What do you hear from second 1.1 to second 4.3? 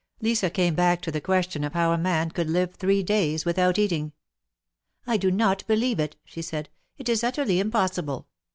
the question of how a man could live three days without eating."